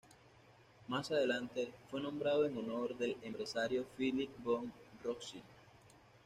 Más 0.87 1.11
adelante, 1.11 1.71
fue 1.91 2.01
nombrado 2.01 2.47
en 2.47 2.57
honor 2.57 2.97
del 2.97 3.17
empresario 3.21 3.85
Philipp 3.97 4.31
von 4.39 4.73
Rothschild. 5.03 5.43